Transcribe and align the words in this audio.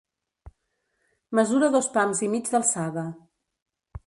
Mesura 1.39 1.71
dos 1.77 1.91
pams 1.99 2.25
i 2.29 2.33
mig 2.33 2.53
d'alçada. 2.57 3.09